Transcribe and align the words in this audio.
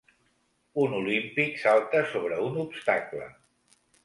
Un 0.83 0.95
olímpic 0.99 1.59
salta 1.65 2.01
sobre 2.15 2.41
un 2.47 2.59
obstacle 2.65 3.31